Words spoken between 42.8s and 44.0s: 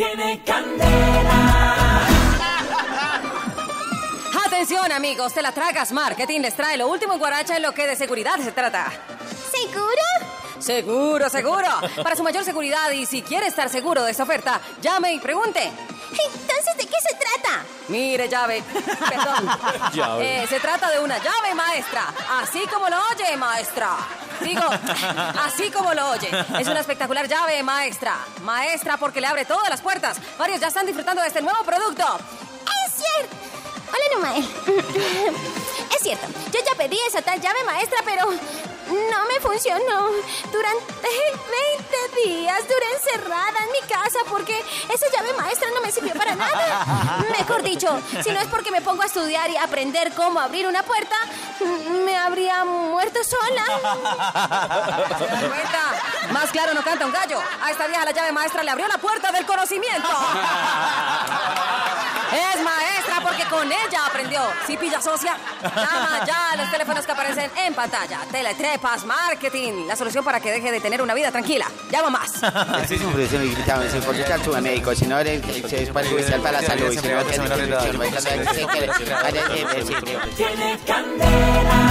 encerrada en mi